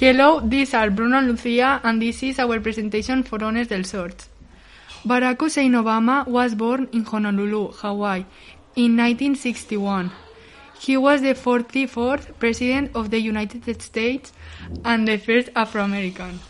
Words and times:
Hello, 0.00 0.40
these 0.40 0.74
are 0.74 0.90
Bruno 0.90 1.18
and 1.18 1.28
Lucia, 1.28 1.80
and 1.84 2.02
this 2.02 2.22
is 2.22 2.38
our 2.38 2.58
presentation 2.60 3.22
for 3.22 3.42
Honors 3.44 3.68
del 3.68 3.84
Sort. 3.84 4.28
Barack 5.04 5.40
Hussein 5.40 5.72
Obama 5.72 6.26
was 6.26 6.54
born 6.54 6.88
in 6.92 7.04
Honolulu, 7.04 7.72
Hawaii, 7.72 8.24
in 8.74 8.96
1961. 8.96 10.10
He 10.80 10.96
was 10.96 11.22
the 11.22 11.34
44th 11.34 12.38
President 12.38 12.90
of 12.94 13.10
the 13.10 13.20
United 13.20 13.82
States 13.82 14.32
and 14.84 15.06
the 15.06 15.18
first 15.18 15.50
Afro-American. 15.54 16.40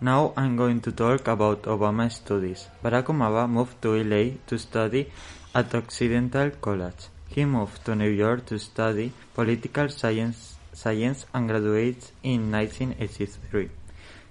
Now 0.00 0.32
I'm 0.36 0.56
going 0.56 0.80
to 0.80 0.90
talk 0.90 1.28
about 1.28 1.62
Obama's 1.62 2.16
studies. 2.16 2.66
Barack 2.82 3.04
Obama 3.04 3.48
moved 3.48 3.80
to 3.82 3.94
LA 4.02 4.32
to 4.48 4.58
study 4.58 5.08
at 5.54 5.72
Occidental 5.72 6.50
College. 6.60 7.06
He 7.28 7.44
moved 7.44 7.84
to 7.84 7.94
New 7.94 8.10
York 8.10 8.44
to 8.46 8.58
study 8.58 9.12
political 9.34 9.88
science, 9.88 10.56
science 10.72 11.26
and 11.32 11.48
graduates 11.48 12.10
in 12.24 12.50
1983. 12.50 13.70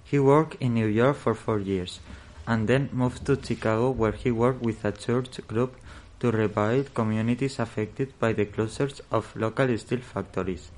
He 0.04 0.20
worked 0.20 0.62
in 0.62 0.74
New 0.74 0.88
York 0.88 1.16
for 1.16 1.34
four 1.34 1.60
years 1.60 2.02
and 2.46 2.68
then 2.68 2.90
moved 2.92 3.26
to 3.28 3.42
Chicago 3.42 3.90
where 3.92 4.12
he 4.12 4.32
worked 4.32 4.62
with 4.62 4.84
a 4.84 4.92
church 4.92 5.40
group 5.48 5.78
to 6.20 6.30
rebuild 6.30 6.94
communities 6.94 7.58
affected 7.58 8.20
by 8.20 8.34
the 8.34 8.46
closures 8.46 9.00
of 9.12 9.34
local 9.38 9.78
steel 9.78 10.00
factories. 10.00 10.72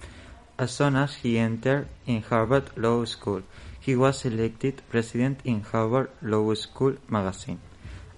As 0.60 0.72
soon 0.72 0.96
as 0.96 1.16
he 1.16 1.38
entered 1.38 1.88
in 2.06 2.22
Harvard 2.22 2.70
Law 2.78 3.04
School, 3.04 3.42
he 3.86 3.96
was 3.96 4.26
elected 4.26 4.82
president 4.90 5.40
in 5.46 5.62
Harvard 5.62 6.10
Law 6.24 6.54
School 6.56 6.96
magazine. 7.08 7.60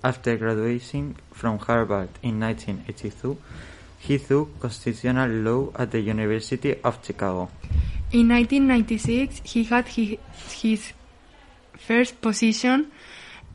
After 0.02 0.38
graduating 0.38 1.16
from 1.34 1.59
Harvard 1.59 2.09
in 2.23 2.40
1982, 2.40 3.37
he 3.99 4.18
took 4.18 4.60
constitutional 4.62 5.29
law 5.29 5.71
at 5.76 5.91
the 5.91 5.99
University 5.99 6.76
of 6.84 6.99
Chicago. 7.04 7.49
In 8.13 8.29
1996, 8.29 9.41
he 9.43 9.63
had 9.65 9.85
hi- 9.90 10.18
his 10.62 10.93
first 11.77 12.21
position. 12.21 12.90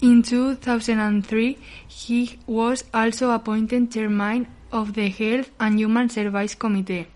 In 0.02 0.22
2003, 0.22 1.56
he 1.88 2.38
was 2.46 2.84
also 2.92 3.30
appointed 3.30 3.90
chairman 3.90 4.46
of 4.70 4.92
the 4.92 5.08
Health 5.08 5.50
and 5.58 5.78
Human 5.78 6.10
Services 6.10 6.56
Committee. 6.56 7.06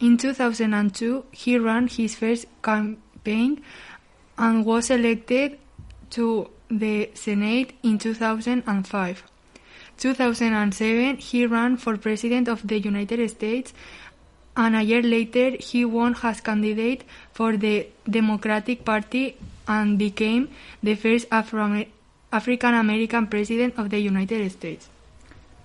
In 0.00 0.16
2002, 0.16 1.24
he 1.32 1.58
ran 1.58 1.88
his 1.88 2.14
first 2.14 2.46
campaign 2.62 3.60
and 4.38 4.64
was 4.64 4.90
elected 4.90 5.58
to 6.10 6.48
the 6.68 7.10
Senate 7.14 7.72
in 7.82 7.98
2005. 7.98 9.22
2007, 9.96 11.16
he 11.18 11.46
ran 11.46 11.76
for 11.76 11.96
President 11.96 12.48
of 12.48 12.66
the 12.66 12.78
United 12.78 13.28
States, 13.30 13.72
and 14.56 14.76
a 14.76 14.82
year 14.82 15.02
later, 15.02 15.50
he 15.58 15.84
won 15.84 16.16
as 16.22 16.40
candidate 16.40 17.04
for 17.32 17.56
the 17.56 17.86
Democratic 18.08 18.84
Party 18.84 19.36
and 19.66 19.98
became 19.98 20.48
the 20.82 20.94
first 20.94 21.26
Afro- 21.30 21.86
African 22.32 22.74
American 22.74 23.26
President 23.26 23.74
of 23.78 23.90
the 23.90 23.98
United 23.98 24.50
States. 24.50 24.88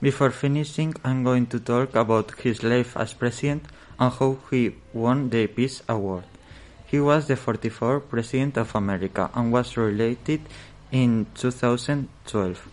Before 0.01 0.31
finishing, 0.31 0.93
I'm 1.03 1.23
going 1.23 1.47
to 1.47 1.59
talk 1.59 1.95
about 1.95 2.31
his 2.39 2.63
life 2.63 2.95
as 2.95 3.13
president 3.13 3.65
and 3.99 4.13
how 4.13 4.37
he 4.49 4.75
won 4.93 5.29
the 5.29 5.47
Peace 5.47 5.81
Award. 5.89 6.23
He 6.89 6.99
was 6.99 7.27
the 7.27 7.35
44th 7.35 8.09
President 8.09 8.57
of 8.57 8.73
America 8.73 9.29
and 9.35 9.51
was 9.51 9.77
re-elected 9.77 10.41
in 10.91 11.27
2012. 11.35 12.67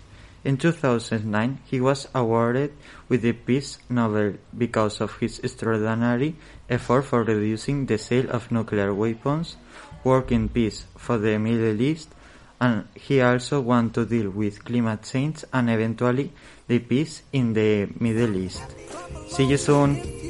In 0.44 0.56
2009, 0.56 1.58
he 1.66 1.80
was 1.80 2.08
awarded 2.14 2.72
with 3.10 3.20
the 3.20 3.32
Peace 3.32 3.78
Nobel 3.90 4.38
because 4.56 5.02
of 5.02 5.18
his 5.18 5.40
extraordinary 5.40 6.34
effort 6.70 7.02
for 7.02 7.24
reducing 7.24 7.84
the 7.84 7.98
sale 7.98 8.30
of 8.30 8.50
nuclear 8.50 8.94
weapons, 8.94 9.56
working 10.02 10.48
peace 10.48 10.86
for 10.96 11.18
the 11.18 11.36
Middle 11.38 11.78
East, 11.82 12.08
and 12.58 12.88
he 12.94 13.20
also 13.20 13.60
want 13.60 13.92
to 13.94 14.06
deal 14.06 14.30
with 14.30 14.64
climate 14.64 15.02
change 15.02 15.44
and 15.52 15.68
eventually 15.68 16.32
the 16.68 16.78
peace 16.78 17.22
in 17.32 17.52
the 17.52 17.88
Middle 18.00 18.36
East. 18.36 18.64
See 19.28 19.44
you 19.44 19.58
soon! 19.58 20.25